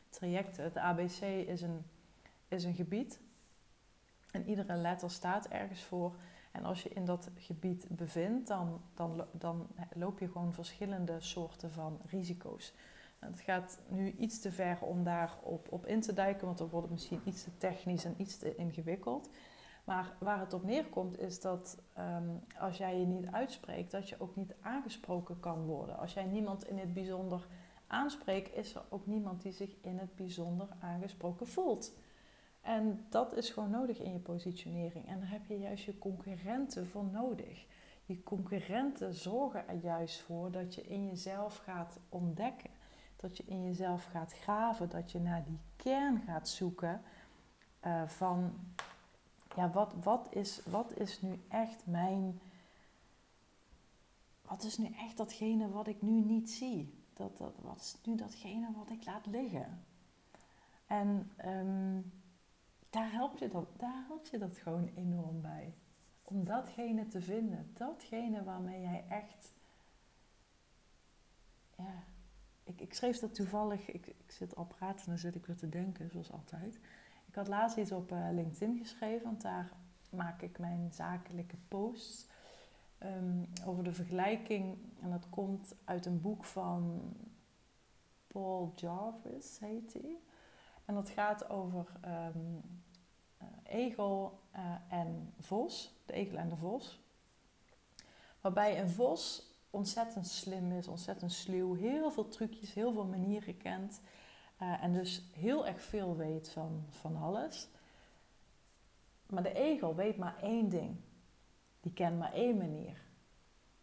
trajecten. 0.08 0.64
Het 0.64 0.76
ABC 0.76 1.20
is 1.46 1.62
een, 1.62 1.84
is 2.48 2.64
een 2.64 2.74
gebied 2.74 3.20
en 4.30 4.48
iedere 4.48 4.74
letter 4.74 5.10
staat 5.10 5.48
ergens 5.48 5.82
voor. 5.82 6.14
En 6.52 6.64
als 6.64 6.82
je 6.82 6.88
in 6.88 7.04
dat 7.04 7.30
gebied 7.34 7.86
bevindt, 7.88 8.48
dan, 8.48 8.80
dan, 8.94 9.26
dan 9.32 9.68
loop 9.94 10.18
je 10.18 10.28
gewoon 10.28 10.52
verschillende 10.52 11.20
soorten 11.20 11.70
van 11.70 12.00
risico's. 12.06 12.74
Het 13.18 13.40
gaat 13.40 13.80
nu 13.88 14.10
iets 14.10 14.40
te 14.40 14.52
ver 14.52 14.78
om 14.80 15.04
daarop 15.04 15.72
op 15.72 15.86
in 15.86 16.00
te 16.00 16.12
duiken, 16.12 16.46
want 16.46 16.58
dan 16.58 16.68
wordt 16.68 16.86
het 16.86 16.94
misschien 16.94 17.20
iets 17.24 17.44
te 17.44 17.56
technisch 17.58 18.04
en 18.04 18.14
iets 18.16 18.38
te 18.38 18.54
ingewikkeld. 18.54 19.30
Maar 19.84 20.16
waar 20.18 20.40
het 20.40 20.52
op 20.52 20.64
neerkomt 20.64 21.18
is 21.18 21.40
dat 21.40 21.78
um, 21.98 22.40
als 22.58 22.76
jij 22.76 22.98
je 22.98 23.06
niet 23.06 23.26
uitspreekt, 23.26 23.90
dat 23.90 24.08
je 24.08 24.20
ook 24.20 24.36
niet 24.36 24.54
aangesproken 24.60 25.40
kan 25.40 25.64
worden. 25.64 25.98
Als 25.98 26.12
jij 26.12 26.24
niemand 26.24 26.64
in 26.64 26.78
het 26.78 26.94
bijzonder 26.94 27.46
aanspreekt, 27.86 28.54
is 28.54 28.74
er 28.74 28.82
ook 28.88 29.06
niemand 29.06 29.42
die 29.42 29.52
zich 29.52 29.76
in 29.80 29.98
het 29.98 30.14
bijzonder 30.14 30.68
aangesproken 30.80 31.46
voelt. 31.46 31.92
En 32.60 33.06
dat 33.08 33.36
is 33.36 33.50
gewoon 33.50 33.70
nodig 33.70 33.98
in 33.98 34.12
je 34.12 34.18
positionering. 34.18 35.08
En 35.08 35.20
daar 35.20 35.30
heb 35.30 35.46
je 35.46 35.58
juist 35.58 35.84
je 35.84 35.98
concurrenten 35.98 36.86
voor 36.86 37.04
nodig. 37.04 37.66
Je 38.04 38.22
concurrenten 38.22 39.14
zorgen 39.14 39.68
er 39.68 39.78
juist 39.82 40.20
voor 40.20 40.50
dat 40.50 40.74
je 40.74 40.82
in 40.82 41.06
jezelf 41.06 41.56
gaat 41.56 41.98
ontdekken. 42.08 42.70
Dat 43.16 43.36
je 43.36 43.44
in 43.44 43.64
jezelf 43.64 44.04
gaat 44.04 44.32
graven. 44.32 44.88
Dat 44.88 45.12
je 45.12 45.20
naar 45.20 45.44
die 45.44 45.58
kern 45.76 46.22
gaat 46.26 46.48
zoeken 46.48 47.02
uh, 47.86 48.08
van... 48.08 48.52
Ja, 49.56 49.70
wat, 49.70 49.94
wat, 50.02 50.34
is, 50.34 50.62
wat 50.64 50.98
is 50.98 51.22
nu 51.22 51.40
echt 51.48 51.86
mijn... 51.86 52.40
Wat 54.42 54.62
is 54.62 54.78
nu 54.78 54.86
echt 54.86 55.16
datgene 55.16 55.70
wat 55.70 55.86
ik 55.86 56.02
nu 56.02 56.20
niet 56.20 56.50
zie? 56.50 57.02
Dat, 57.12 57.38
dat, 57.38 57.58
wat 57.60 57.80
is 57.80 57.96
nu 58.04 58.16
datgene 58.16 58.72
wat 58.76 58.90
ik 58.90 59.04
laat 59.04 59.26
liggen? 59.26 59.84
En 60.86 61.30
ehm, 61.36 62.00
daar, 62.90 63.12
helpt 63.12 63.38
je 63.38 63.48
dat, 63.48 63.66
daar 63.76 64.04
helpt 64.06 64.28
je 64.28 64.38
dat 64.38 64.56
gewoon 64.56 64.90
enorm 64.94 65.40
bij. 65.40 65.74
Om 66.22 66.44
datgene 66.44 67.06
te 67.06 67.20
vinden. 67.20 67.70
Datgene 67.74 68.44
waarmee 68.44 68.80
jij 68.80 69.04
echt... 69.08 69.52
Ja, 71.76 72.04
ik, 72.64 72.80
ik 72.80 72.94
schreef 72.94 73.18
dat 73.18 73.34
toevallig... 73.34 73.90
Ik, 73.90 74.06
ik 74.06 74.30
zit 74.30 74.56
al 74.56 74.66
praten 74.66 75.04
en 75.04 75.10
dan 75.10 75.18
zit 75.18 75.34
ik 75.34 75.46
weer 75.46 75.56
te 75.56 75.68
denken, 75.68 76.10
zoals 76.10 76.32
altijd. 76.32 76.80
Ik 77.32 77.38
had 77.38 77.48
laatst 77.48 77.76
iets 77.76 77.92
op 77.92 78.12
uh, 78.12 78.28
LinkedIn 78.32 78.78
geschreven, 78.78 79.24
want 79.24 79.42
daar 79.42 79.72
maak 80.10 80.42
ik 80.42 80.58
mijn 80.58 80.92
zakelijke 80.92 81.56
posts 81.68 82.26
um, 83.02 83.48
over 83.66 83.84
de 83.84 83.92
vergelijking. 83.92 84.78
En 85.00 85.10
dat 85.10 85.28
komt 85.30 85.74
uit 85.84 86.06
een 86.06 86.20
boek 86.20 86.44
van 86.44 87.02
Paul 88.26 88.72
Jarvis, 88.76 89.58
heet 89.58 89.92
hij. 89.92 90.16
En 90.84 90.94
dat 90.94 91.08
gaat 91.08 91.50
over 91.50 91.86
um, 92.04 92.60
uh, 93.42 93.48
egel 93.62 94.38
uh, 94.56 94.74
en 94.88 95.32
vos, 95.38 95.94
de 96.06 96.12
egel 96.12 96.36
en 96.36 96.48
de 96.48 96.56
vos. 96.56 97.00
Waarbij 98.40 98.80
een 98.80 98.90
vos 98.90 99.50
ontzettend 99.70 100.26
slim 100.26 100.72
is, 100.72 100.88
ontzettend 100.88 101.32
sluw, 101.32 101.74
heel 101.74 102.10
veel 102.10 102.28
trucjes, 102.28 102.74
heel 102.74 102.92
veel 102.92 103.06
manieren 103.06 103.56
kent. 103.56 104.00
Uh, 104.62 104.82
en 104.82 104.92
dus 104.92 105.22
heel 105.32 105.66
erg 105.66 105.80
veel 105.80 106.16
weet 106.16 106.48
van, 106.48 106.84
van 106.88 107.16
alles. 107.16 107.68
Maar 109.26 109.42
de 109.42 109.54
egel 109.54 109.94
weet 109.94 110.16
maar 110.16 110.38
één 110.42 110.68
ding. 110.68 110.96
Die 111.80 111.92
kent 111.92 112.18
maar 112.18 112.32
één 112.32 112.56
manier. 112.56 113.02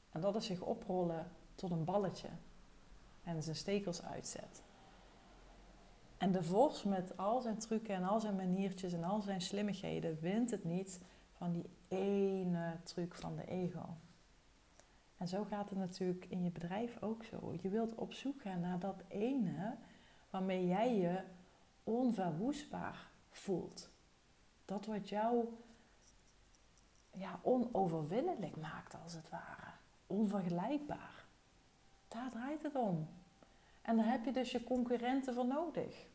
En 0.10 0.22
dat 0.22 0.36
is 0.36 0.46
zich 0.46 0.62
oprollen 0.62 1.32
tot 1.56 1.72
een 1.72 1.84
balletje. 1.84 2.28
En 3.24 3.44
zijn 3.44 3.56
stekels 3.56 4.04
uitzet. 4.04 4.62
En 6.18 6.32
de 6.32 6.44
vos 6.44 6.84
met 6.84 7.18
al 7.18 7.42
zijn 7.42 7.58
trucken 7.58 7.96
en 7.96 8.04
al 8.04 8.20
zijn 8.20 8.36
maniertjes 8.36 8.94
en 8.94 9.04
al 9.04 9.22
zijn 9.22 9.42
slimmigheden 9.42 10.20
wint 10.20 10.52
het 10.52 10.64
niet 10.64 11.02
van 11.32 11.52
die 11.52 11.70
ene 11.88 12.78
truc 12.84 13.16
van 13.16 13.36
de 13.36 13.46
ego. 13.46 13.98
En 15.18 15.28
zo 15.28 15.44
gaat 15.44 15.70
het 15.70 15.80
natuurlijk 15.80 16.26
in 16.26 16.44
je 16.44 16.52
bedrijf 16.52 17.02
ook 17.02 17.24
zo. 17.24 17.54
Je 17.62 17.70
wilt 17.70 17.96
op 17.96 18.14
zoek 18.14 18.42
gaan 18.42 18.60
naar 18.60 18.80
dat 18.80 19.04
ene 19.08 19.78
waarmee 20.30 20.68
jij 20.68 20.96
je 20.96 21.24
onverwoestbaar 21.84 23.08
voelt. 23.32 23.90
Dat 24.66 24.86
wat 24.86 25.10
jou 25.10 25.46
ja, 27.12 27.40
onoverwinnelijk 27.42 28.56
maakt, 28.56 28.96
als 29.04 29.14
het 29.14 29.30
ware. 29.30 29.72
Onvergelijkbaar. 30.08 31.26
Daar 32.08 32.30
draait 32.32 32.64
het 32.64 32.76
om. 32.76 33.08
En 33.82 33.98
daar 33.98 34.12
heb 34.12 34.26
je 34.26 34.32
dus 34.32 34.52
je 34.52 34.64
concurrenten 34.64 35.34
voor 35.34 35.46
nodig. 35.46 36.08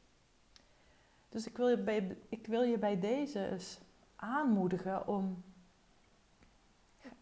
Dus 1.29 1.47
ik 1.47 1.57
wil 1.57 1.69
je 1.69 1.79
bij, 1.79 2.17
ik 2.29 2.47
wil 2.47 2.63
je 2.63 2.79
bij 2.79 3.01
deze 3.01 3.51
eens 3.51 3.79
aanmoedigen 4.17 5.09
om. 5.09 5.45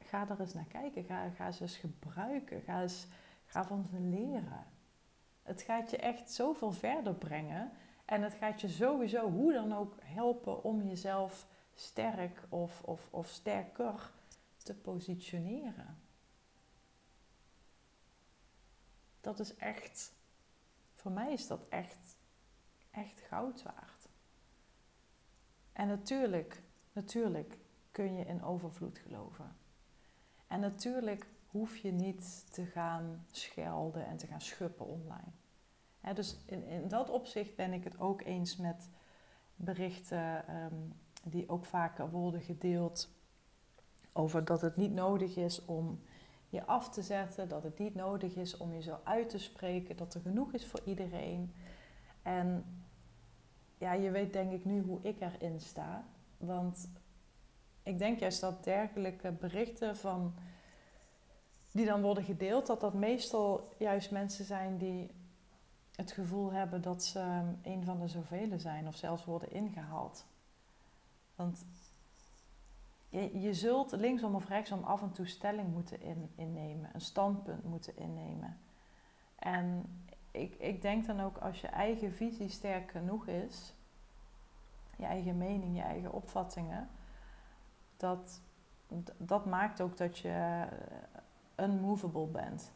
Ga 0.01 0.29
er 0.29 0.41
eens 0.41 0.55
naar 0.55 0.65
kijken. 0.65 1.05
Ga, 1.05 1.31
ga 1.31 1.51
ze 1.51 1.63
eens 1.63 1.77
gebruiken. 1.77 2.61
Ga, 2.61 2.83
eens, 2.83 3.07
ga 3.47 3.65
van 3.65 3.85
ze 3.85 4.01
leren. 4.01 4.67
Het 5.43 5.63
gaat 5.63 5.91
je 5.91 5.97
echt 5.97 6.31
zoveel 6.31 6.73
verder 6.73 7.15
brengen. 7.15 7.73
En 8.05 8.23
het 8.23 8.35
gaat 8.35 8.61
je 8.61 8.69
sowieso 8.69 9.31
hoe 9.31 9.53
dan 9.53 9.73
ook 9.73 9.95
helpen 10.03 10.65
om 10.65 10.83
jezelf 10.83 11.47
sterk 11.75 12.43
of, 12.49 12.83
of, 12.83 13.09
of 13.11 13.29
sterker 13.29 14.11
te 14.57 14.75
positioneren. 14.75 16.01
Dat 19.21 19.39
is 19.39 19.57
echt, 19.57 20.13
voor 20.95 21.13
mij 21.13 21.33
is 21.33 21.47
dat 21.47 21.69
echt, 21.69 22.17
echt 22.91 23.21
goud 23.21 23.63
waard. 23.63 24.09
En 25.73 25.89
natuurlijk, 25.89 26.63
natuurlijk 26.93 27.59
kun 27.91 28.15
je 28.15 28.25
in 28.25 28.43
overvloed 28.43 28.99
geloven. 28.99 29.57
En 30.47 30.61
natuurlijk 30.61 31.27
hoef 31.53 31.77
je 31.77 31.93
niet 31.93 32.53
te 32.53 32.65
gaan 32.65 33.27
schelden 33.31 34.07
en 34.07 34.17
te 34.17 34.27
gaan 34.27 34.41
schuppen 34.41 34.87
online. 34.87 36.15
dus 36.15 36.37
in, 36.47 36.67
in 36.67 36.89
dat 36.89 37.11
opzicht 37.11 37.57
ben 37.57 37.73
ik 37.73 37.85
het 37.85 38.01
ook 38.01 38.23
eens 38.23 38.57
met 38.57 38.89
berichten 39.57 40.47
ehm, 40.47 40.75
die 41.25 41.49
ook 41.49 41.65
vaker 41.65 42.11
worden 42.11 42.41
gedeeld 42.41 43.11
over 44.13 44.45
dat 44.45 44.61
het 44.61 44.77
niet 44.77 44.93
nodig 44.93 45.37
is 45.37 45.65
om 45.65 46.01
je 46.49 46.65
af 46.67 46.91
te 46.91 47.03
zetten, 47.03 47.49
dat 47.49 47.63
het 47.63 47.79
niet 47.79 47.95
nodig 47.95 48.35
is 48.35 48.57
om 48.57 48.73
je 48.73 48.83
zo 48.83 48.99
uit 49.05 49.29
te 49.29 49.39
spreken, 49.39 49.97
dat 49.97 50.15
er 50.15 50.21
genoeg 50.21 50.53
is 50.53 50.67
voor 50.67 50.81
iedereen. 50.85 51.55
En 52.23 52.65
ja, 53.79 53.93
je 53.93 54.11
weet 54.11 54.33
denk 54.33 54.53
ik 54.53 54.65
nu 54.65 54.81
hoe 54.81 54.99
ik 55.03 55.21
erin 55.21 55.61
sta. 55.61 56.05
Want 56.37 56.89
ik 57.83 57.99
denk 57.99 58.19
juist 58.19 58.41
dat 58.41 58.65
dergelijke 58.65 59.33
berichten 59.33 59.97
van, 59.97 60.35
die 61.73 61.87
dan 61.87 62.03
worden 62.03 62.25
gedeeld, 62.25 62.67
dat 62.67 62.81
dat 62.81 62.95
meestal 62.95 63.69
juist 63.79 64.11
mensen 64.11 64.45
zijn 64.45 64.79
die 64.79 65.11
het 65.95 66.13
gevoel 66.13 66.53
hebben 66.53 66.83
dat 66.83 67.05
ze 67.05 67.43
een 67.63 67.85
van 67.85 68.01
de 68.01 68.09
zoveel 68.09 68.59
zijn 68.59 68.87
of 68.87 68.97
zelfs 68.97 69.25
worden 69.25 69.53
ingehaald. 69.53 70.27
Want 71.35 71.65
je, 73.09 73.41
je 73.41 73.55
zult 73.55 73.93
linksom 73.93 74.35
of 74.35 74.49
rechtsom 74.49 74.85
af 74.85 75.03
en 75.03 75.13
toe 75.13 75.27
stelling 75.27 75.73
moeten 75.73 76.01
in, 76.01 76.31
innemen, 76.35 76.91
een 76.93 77.01
standpunt 77.01 77.65
moeten 77.65 77.97
innemen. 77.97 78.59
En 79.37 79.85
ik, 80.31 80.55
ik 80.55 80.83
denk 80.83 81.07
dan 81.07 81.21
ook 81.21 81.39
als 81.39 81.61
je 81.61 81.67
eigen 81.67 82.13
visie 82.13 82.49
sterk 82.49 82.91
genoeg 82.91 83.27
is, 83.27 83.75
je 84.97 85.05
eigen 85.05 85.39
mening, 85.39 85.77
je 85.77 85.83
eigen 85.83 86.13
opvattingen, 86.13 86.89
dat, 87.97 88.41
dat 89.17 89.47
maakt 89.47 89.81
ook 89.81 89.97
dat 89.97 90.19
je 90.19 90.67
unmovable 91.63 92.27
bent. 92.27 92.71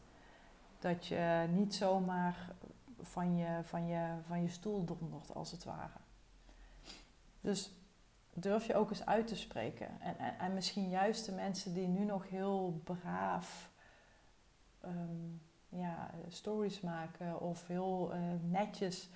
Dat 0.79 1.05
je 1.05 1.47
niet 1.51 1.75
zomaar 1.75 2.55
van 3.01 3.35
je, 3.37 3.59
van 3.63 3.87
je, 3.87 4.13
van 4.27 4.41
je 4.41 4.49
stoel 4.49 4.85
dondert, 4.85 5.35
als 5.35 5.51
het 5.51 5.63
ware. 5.63 5.97
Dus 7.41 7.71
durf 8.33 8.67
je 8.67 8.75
ook 8.75 8.89
eens 8.89 9.05
uit 9.05 9.27
te 9.27 9.35
spreken. 9.35 10.01
En, 10.01 10.17
en, 10.17 10.39
en 10.39 10.53
misschien 10.53 10.89
juist 10.89 11.25
de 11.25 11.31
mensen 11.31 11.73
die 11.73 11.87
nu 11.87 12.05
nog 12.05 12.29
heel 12.29 12.81
braaf 12.83 13.71
um, 14.85 15.41
ja, 15.69 16.09
stories 16.27 16.81
maken 16.81 17.39
of 17.39 17.67
heel 17.67 18.11
uh, 18.13 18.19
netjes 18.41 19.09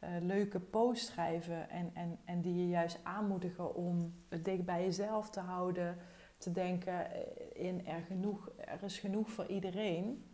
uh, 0.00 0.08
leuke 0.20 0.60
posts 0.60 1.06
schrijven 1.06 1.70
en, 1.70 1.90
en, 1.94 2.18
en 2.24 2.40
die 2.40 2.56
je 2.56 2.68
juist 2.68 2.98
aanmoedigen 3.02 3.74
om 3.74 4.14
het 4.28 4.44
dicht 4.44 4.64
bij 4.64 4.84
jezelf 4.84 5.30
te 5.30 5.40
houden, 5.40 5.98
te 6.44 6.52
denken 6.52 7.10
eh, 7.10 7.66
in 7.66 7.86
er, 7.86 8.02
genoeg, 8.02 8.50
er 8.56 8.82
is 8.82 8.98
genoeg 8.98 9.30
voor 9.30 9.46
iedereen. 9.46 10.28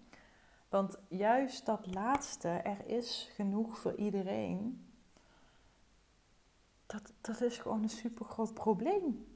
Want 0.68 0.98
juist 1.08 1.66
dat 1.66 1.94
laatste, 1.94 2.48
er 2.48 2.86
is 2.86 3.30
genoeg 3.34 3.78
voor 3.78 3.94
iedereen, 3.94 4.86
dat, 6.86 7.12
dat 7.20 7.40
is 7.40 7.58
gewoon 7.58 7.82
een 7.82 7.88
super 7.88 8.24
groot 8.24 8.54
probleem. 8.54 9.26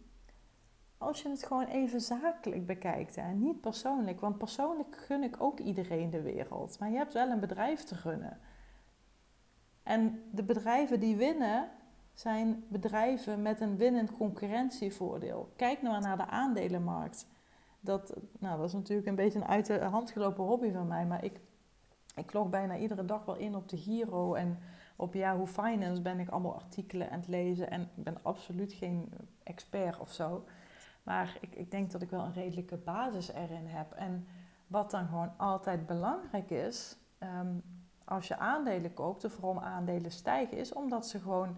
Als 0.98 1.22
je 1.22 1.28
het 1.28 1.46
gewoon 1.46 1.66
even 1.66 2.00
zakelijk 2.00 2.66
bekijkt 2.66 3.16
en 3.16 3.40
niet 3.42 3.60
persoonlijk. 3.60 4.20
Want 4.20 4.38
persoonlijk 4.38 4.96
gun 4.96 5.22
ik 5.22 5.42
ook 5.42 5.60
iedereen 5.60 6.10
de 6.10 6.22
wereld. 6.22 6.78
Maar 6.78 6.90
je 6.90 6.96
hebt 6.96 7.12
wel 7.12 7.30
een 7.30 7.40
bedrijf 7.40 7.84
te 7.84 7.94
gunnen. 7.94 8.40
En 9.82 10.22
de 10.30 10.42
bedrijven 10.42 11.00
die 11.00 11.16
winnen, 11.16 11.70
zijn 12.14 12.64
bedrijven 12.68 13.42
met 13.42 13.60
een 13.60 13.76
winnend 13.76 14.16
concurrentievoordeel. 14.16 15.52
Kijk 15.56 15.82
nou 15.82 16.00
naar 16.00 16.16
de 16.16 16.26
aandelenmarkt. 16.26 17.26
Dat, 17.80 18.14
nou, 18.38 18.56
dat 18.58 18.66
is 18.66 18.72
natuurlijk 18.72 19.08
een 19.08 19.14
beetje 19.14 19.38
een 19.38 19.46
uit 19.46 19.66
de 19.66 19.84
hand 19.84 20.10
gelopen 20.10 20.44
hobby 20.44 20.72
van 20.72 20.86
mij. 20.86 21.06
Maar 21.06 21.24
ik, 21.24 21.40
ik 22.14 22.32
log 22.32 22.50
bijna 22.50 22.76
iedere 22.76 23.04
dag 23.04 23.24
wel 23.24 23.36
in 23.36 23.56
op 23.56 23.68
de 23.68 23.76
Giro 23.76 24.34
en 24.34 24.58
op 24.96 25.14
Yahoo 25.14 25.46
Finance 25.46 26.02
ben 26.02 26.20
ik 26.20 26.28
allemaal 26.28 26.54
artikelen 26.54 27.10
aan 27.10 27.18
het 27.18 27.28
lezen 27.28 27.70
en 27.70 27.80
ik 27.80 28.04
ben 28.04 28.18
absoluut 28.22 28.72
geen 28.72 29.12
expert 29.42 29.98
of 29.98 30.12
zo. 30.12 30.44
Maar 31.02 31.38
ik, 31.40 31.54
ik 31.54 31.70
denk 31.70 31.90
dat 31.90 32.02
ik 32.02 32.10
wel 32.10 32.24
een 32.24 32.32
redelijke 32.32 32.76
basis 32.76 33.32
erin 33.32 33.66
heb. 33.66 33.92
En 33.92 34.26
wat 34.66 34.90
dan 34.90 35.06
gewoon 35.06 35.32
altijd 35.36 35.86
belangrijk 35.86 36.50
is, 36.50 36.96
um, 37.20 37.62
als 38.04 38.28
je 38.28 38.38
aandelen 38.38 38.94
koopt, 38.94 39.24
of 39.24 39.36
waarom 39.36 39.62
aandelen 39.62 40.10
stijgen, 40.10 40.58
is 40.58 40.72
omdat 40.72 41.06
ze 41.06 41.20
gewoon 41.20 41.56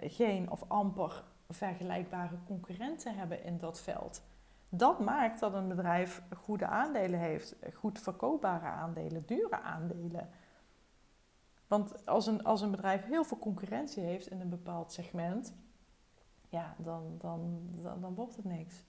geen 0.00 0.50
of 0.50 0.64
amper 0.68 1.24
vergelijkbare 1.48 2.36
concurrenten 2.46 3.14
hebben 3.14 3.44
in 3.44 3.58
dat 3.58 3.80
veld. 3.80 4.22
Dat 4.68 5.00
maakt 5.00 5.40
dat 5.40 5.54
een 5.54 5.68
bedrijf 5.68 6.22
goede 6.36 6.66
aandelen 6.66 7.20
heeft, 7.20 7.56
goed 7.74 7.98
verkoopbare 7.98 8.66
aandelen, 8.66 9.26
dure 9.26 9.60
aandelen. 9.60 10.30
Want 11.66 12.06
als 12.06 12.26
een, 12.26 12.44
als 12.44 12.60
een 12.60 12.70
bedrijf 12.70 13.04
heel 13.04 13.24
veel 13.24 13.38
concurrentie 13.38 14.02
heeft 14.02 14.26
in 14.26 14.40
een 14.40 14.48
bepaald 14.48 14.92
segment, 14.92 15.54
ja, 16.48 16.74
dan, 16.78 17.14
dan, 17.18 17.60
dan, 17.82 18.00
dan 18.00 18.14
wordt 18.14 18.36
het 18.36 18.44
niks. 18.44 18.84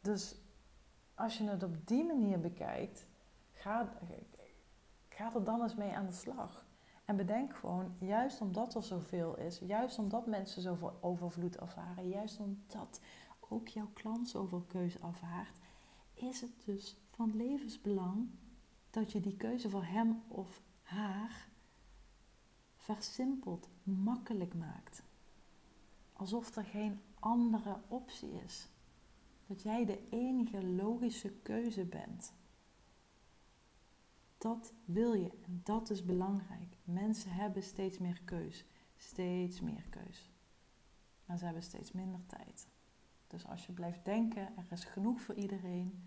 Dus 0.00 0.34
als 1.14 1.38
je 1.38 1.48
het 1.48 1.62
op 1.62 1.86
die 1.86 2.04
manier 2.04 2.40
bekijkt, 2.40 3.06
ga, 3.52 3.92
ga 5.08 5.34
er 5.34 5.44
dan 5.44 5.62
eens 5.62 5.74
mee 5.74 5.96
aan 5.96 6.06
de 6.06 6.12
slag. 6.12 6.64
En 7.12 7.18
bedenk 7.18 7.56
gewoon, 7.56 7.94
juist 7.98 8.40
omdat 8.40 8.74
er 8.74 8.82
zoveel 8.82 9.38
is, 9.38 9.58
juist 9.58 9.98
omdat 9.98 10.26
mensen 10.26 10.62
zoveel 10.62 10.98
overvloed 11.00 11.56
ervaren, 11.56 12.08
juist 12.08 12.40
omdat 12.40 13.00
ook 13.48 13.68
jouw 13.68 13.88
klant 13.92 14.28
zoveel 14.28 14.64
keuze 14.68 14.98
ervaart, 14.98 15.58
is 16.14 16.40
het 16.40 16.50
dus 16.64 16.96
van 17.10 17.36
levensbelang 17.36 18.28
dat 18.90 19.12
je 19.12 19.20
die 19.20 19.36
keuze 19.36 19.70
voor 19.70 19.84
hem 19.84 20.22
of 20.28 20.62
haar 20.82 21.48
versimpelt, 22.76 23.68
makkelijk 23.82 24.54
maakt. 24.54 25.02
Alsof 26.12 26.56
er 26.56 26.64
geen 26.64 27.00
andere 27.18 27.76
optie 27.88 28.32
is. 28.44 28.68
Dat 29.46 29.62
jij 29.62 29.84
de 29.84 30.08
enige 30.10 30.66
logische 30.66 31.30
keuze 31.42 31.84
bent. 31.84 32.32
Dat 34.42 34.72
wil 34.84 35.12
je 35.12 35.30
en 35.44 35.60
dat 35.64 35.90
is 35.90 36.04
belangrijk. 36.04 36.76
Mensen 36.84 37.30
hebben 37.30 37.62
steeds 37.62 37.98
meer 37.98 38.20
keus. 38.24 38.64
Steeds 38.96 39.60
meer 39.60 39.84
keus. 39.90 40.30
Maar 41.24 41.38
ze 41.38 41.44
hebben 41.44 41.62
steeds 41.62 41.92
minder 41.92 42.26
tijd. 42.26 42.68
Dus 43.26 43.46
als 43.46 43.66
je 43.66 43.72
blijft 43.72 44.04
denken, 44.04 44.56
er 44.56 44.66
is 44.70 44.84
genoeg 44.84 45.20
voor 45.20 45.34
iedereen. 45.34 46.02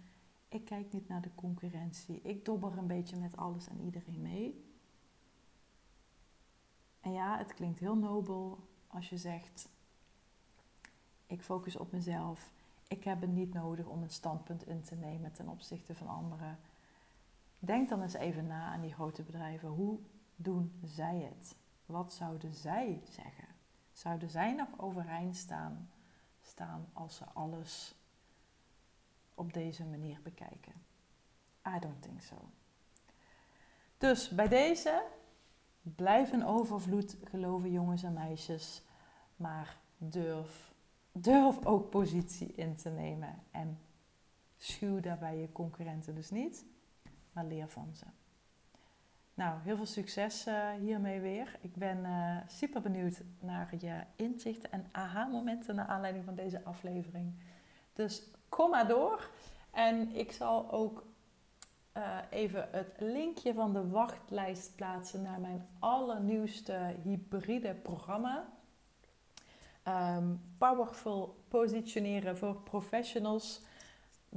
Ik 0.47 0.65
kijk 0.65 0.91
niet 0.91 1.07
naar 1.07 1.21
de 1.21 1.35
concurrentie. 1.35 2.21
Ik 2.21 2.45
dobber 2.45 2.77
een 2.77 2.87
beetje 2.87 3.17
met 3.17 3.37
alles 3.37 3.67
en 3.67 3.79
iedereen 3.79 4.21
mee. 4.21 4.65
En 7.01 7.11
ja, 7.11 7.37
het 7.37 7.53
klinkt 7.53 7.79
heel 7.79 7.97
nobel 7.97 8.59
als 8.87 9.09
je 9.09 9.17
zegt: 9.17 9.69
Ik 11.25 11.41
focus 11.41 11.75
op 11.75 11.91
mezelf. 11.91 12.53
Ik 12.87 13.03
heb 13.03 13.21
het 13.21 13.31
niet 13.31 13.53
nodig 13.53 13.87
om 13.87 14.01
een 14.01 14.09
standpunt 14.09 14.67
in 14.67 14.81
te 14.81 14.95
nemen 14.95 15.31
ten 15.31 15.49
opzichte 15.49 15.95
van 15.95 16.07
anderen. 16.07 16.59
Denk 17.65 17.89
dan 17.89 18.01
eens 18.01 18.13
even 18.13 18.47
na 18.47 18.71
aan 18.71 18.81
die 18.81 18.93
grote 18.93 19.23
bedrijven. 19.23 19.69
Hoe 19.69 19.99
doen 20.35 20.79
zij 20.83 21.17
het? 21.17 21.55
Wat 21.85 22.13
zouden 22.13 22.53
zij 22.53 23.01
zeggen? 23.09 23.47
Zouden 23.91 24.29
zij 24.29 24.53
nog 24.53 24.67
overeind 24.77 25.35
staan, 25.35 25.89
staan 26.41 26.89
als 26.93 27.15
ze 27.15 27.25
alles 27.33 27.95
op 29.35 29.53
deze 29.53 29.85
manier 29.85 30.19
bekijken? 30.23 30.73
I 31.67 31.79
don't 31.79 32.01
think 32.01 32.21
so. 32.21 32.35
Dus 33.97 34.29
bij 34.29 34.47
deze 34.47 35.03
blijf 35.81 36.31
in 36.31 36.45
overvloed 36.45 37.17
geloven, 37.23 37.71
jongens 37.71 38.03
en 38.03 38.13
meisjes. 38.13 38.83
Maar 39.35 39.77
durf, 39.97 40.73
durf 41.11 41.65
ook 41.65 41.89
positie 41.89 42.53
in 42.53 42.75
te 42.75 42.89
nemen. 42.89 43.43
En 43.51 43.79
schuw 44.57 44.99
daarbij 44.99 45.37
je 45.37 45.51
concurrenten 45.51 46.15
dus 46.15 46.29
niet 46.29 46.65
maar 47.35 47.45
leer 47.45 47.69
van 47.69 47.95
ze. 47.95 48.05
Nou, 49.33 49.59
heel 49.61 49.75
veel 49.75 49.85
succes 49.85 50.47
uh, 50.47 50.69
hiermee 50.71 51.19
weer. 51.19 51.57
Ik 51.61 51.75
ben 51.75 51.97
uh, 51.97 52.37
super 52.47 52.81
benieuwd 52.81 53.21
naar 53.39 53.73
je 53.79 54.01
inzichten 54.15 54.71
en 54.71 54.89
aha-momenten 54.91 55.75
naar 55.75 55.87
aanleiding 55.87 56.25
van 56.25 56.35
deze 56.35 56.63
aflevering. 56.63 57.33
Dus 57.93 58.23
kom 58.49 58.69
maar 58.69 58.87
door. 58.87 59.29
En 59.71 60.15
ik 60.15 60.31
zal 60.31 60.71
ook 60.71 61.05
uh, 61.97 62.17
even 62.29 62.67
het 62.71 62.93
linkje 62.99 63.53
van 63.53 63.73
de 63.73 63.89
wachtlijst 63.89 64.75
plaatsen 64.75 65.21
naar 65.21 65.39
mijn 65.39 65.67
allernieuwste 65.79 66.95
hybride 67.03 67.73
programma. 67.73 68.47
Um, 69.87 70.41
powerful 70.57 71.43
positioneren 71.47 72.37
voor 72.37 72.55
professionals 72.55 73.61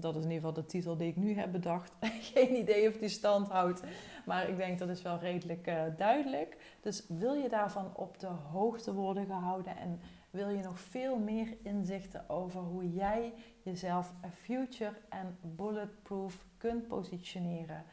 dat 0.00 0.16
is 0.16 0.24
in 0.24 0.30
ieder 0.30 0.48
geval 0.48 0.62
de 0.62 0.68
titel 0.68 0.96
die 0.96 1.08
ik 1.08 1.16
nu 1.16 1.34
heb 1.34 1.52
bedacht. 1.52 1.96
Geen 2.32 2.56
idee 2.56 2.88
of 2.88 2.96
die 2.96 3.08
stand 3.08 3.48
houdt, 3.48 3.82
maar 4.26 4.48
ik 4.48 4.56
denk 4.56 4.78
dat 4.78 4.88
is 4.88 5.02
wel 5.02 5.18
redelijk 5.18 5.66
uh, 5.66 5.82
duidelijk. 5.96 6.56
Dus 6.80 7.04
wil 7.08 7.34
je 7.34 7.48
daarvan 7.48 7.96
op 7.96 8.20
de 8.20 8.26
hoogte 8.26 8.94
worden 8.94 9.26
gehouden 9.26 9.76
en 9.76 10.00
wil 10.30 10.48
je 10.48 10.62
nog 10.62 10.80
veel 10.80 11.18
meer 11.18 11.56
inzichten 11.62 12.28
over 12.28 12.61
hoe 12.61 12.92
jij 12.92 13.32
jezelf 13.62 14.12
future 14.42 14.94
en 15.08 15.38
bulletproof 15.40 16.44
kunt 16.56 16.88
positioneren, 16.88 17.84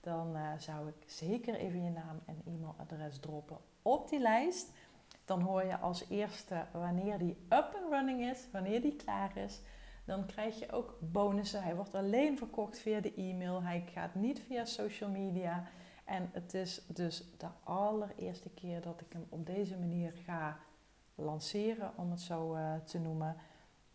dan 0.00 0.36
uh, 0.36 0.48
zou 0.58 0.88
ik 0.88 0.94
zeker 1.06 1.54
even 1.54 1.84
je 1.84 1.90
naam 1.90 2.20
en 2.26 2.42
e-mailadres 2.46 3.18
droppen 3.18 3.58
op 3.82 4.08
die 4.08 4.20
lijst. 4.20 4.72
Dan 5.24 5.40
hoor 5.40 5.64
je 5.64 5.78
als 5.78 6.04
eerste 6.08 6.64
wanneer 6.72 7.18
die 7.18 7.36
up 7.48 7.80
and 7.82 7.90
running 7.90 8.20
is, 8.20 8.46
wanneer 8.52 8.80
die 8.80 8.96
klaar 8.96 9.36
is 9.36 9.60
dan 10.04 10.26
krijg 10.26 10.58
je 10.58 10.72
ook 10.72 10.98
bonussen. 11.00 11.62
Hij 11.62 11.76
wordt 11.76 11.94
alleen 11.94 12.38
verkocht 12.38 12.78
via 12.78 13.00
de 13.00 13.14
e-mail. 13.14 13.62
Hij 13.62 13.84
gaat 13.92 14.14
niet 14.14 14.40
via 14.40 14.64
social 14.64 15.10
media. 15.10 15.64
En 16.04 16.30
het 16.32 16.54
is 16.54 16.86
dus 16.86 17.24
de 17.38 17.48
allereerste 17.62 18.50
keer 18.50 18.80
dat 18.80 19.00
ik 19.00 19.12
hem 19.12 19.26
op 19.28 19.46
deze 19.46 19.78
manier 19.78 20.12
ga 20.24 20.58
lanceren, 21.14 21.92
om 21.96 22.10
het 22.10 22.20
zo 22.20 22.54
uh, 22.54 22.74
te 22.74 22.98
noemen. 22.98 23.36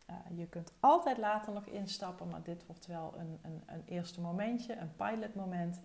Uh, 0.10 0.38
je 0.38 0.48
kunt 0.48 0.72
altijd 0.80 1.18
later 1.18 1.54
nog 1.54 1.66
instappen, 1.66 2.30
maar 2.30 2.44
dit 2.44 2.66
wordt 2.66 2.86
wel 2.86 3.14
een, 3.18 3.40
een, 3.42 3.64
een 3.66 3.84
eerste 3.86 4.22
momentje, 4.22 4.78
een 4.78 4.96
pilotmoment. 4.96 5.80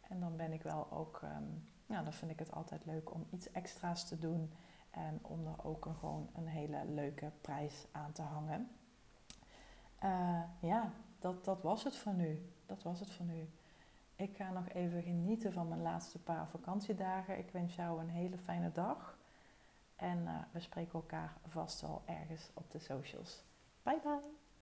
En 0.00 0.20
dan 0.20 0.36
ben 0.36 0.52
ik 0.52 0.62
wel 0.62 0.90
ook, 0.90 1.20
um, 1.22 1.68
nou, 1.86 2.04
dan 2.04 2.12
vind 2.12 2.30
ik 2.30 2.38
het 2.38 2.52
altijd 2.52 2.84
leuk 2.84 3.14
om 3.14 3.26
iets 3.30 3.52
extra's 3.52 4.08
te 4.08 4.18
doen. 4.18 4.52
En 4.90 5.18
om 5.22 5.46
er 5.46 5.64
ook 5.64 5.84
een, 5.84 5.94
gewoon 5.94 6.30
een 6.34 6.46
hele 6.46 6.84
leuke 6.88 7.30
prijs 7.40 7.86
aan 7.92 8.12
te 8.12 8.22
hangen. 8.22 8.70
Uh, 10.04 10.42
ja, 10.60 10.92
dat, 11.18 11.44
dat 11.44 11.62
was 11.62 11.84
het 11.84 11.96
voor 11.96 12.14
nu. 12.14 12.52
Dat 12.66 12.82
was 12.82 13.00
het 13.00 13.10
voor 13.10 13.26
nu. 13.26 13.48
Ik 14.16 14.36
ga 14.36 14.50
nog 14.50 14.68
even 14.68 15.02
genieten 15.02 15.52
van 15.52 15.68
mijn 15.68 15.82
laatste 15.82 16.18
paar 16.18 16.48
vakantiedagen. 16.48 17.38
Ik 17.38 17.50
wens 17.50 17.74
jou 17.74 18.00
een 18.00 18.10
hele 18.10 18.38
fijne 18.38 18.72
dag. 18.72 19.18
En 19.96 20.18
uh, 20.18 20.34
we 20.52 20.60
spreken 20.60 20.92
elkaar 20.92 21.32
vast 21.48 21.80
wel 21.80 22.02
ergens 22.06 22.50
op 22.54 22.70
de 22.70 22.78
socials. 22.78 23.42
Bye 23.82 24.00
bye. 24.02 24.39